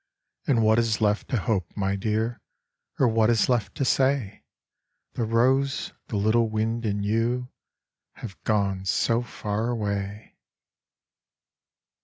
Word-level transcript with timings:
And 0.47 0.63
what 0.63 0.79
is 0.79 0.99
left 0.99 1.29
to 1.29 1.37
hope, 1.39 1.77
my 1.77 1.95
dear, 1.95 2.41
Or 2.97 3.07
what 3.07 3.29
is 3.29 3.47
left 3.49 3.75
to 3.75 3.85
say? 3.85 4.41
The 5.13 5.25
rose, 5.25 5.93
the 6.07 6.17
little 6.17 6.49
wind 6.49 6.87
and 6.87 7.05
you 7.05 7.49
Have 8.13 8.43
gone 8.43 8.85
so 8.85 9.21
far 9.21 9.69
away. 9.69 10.37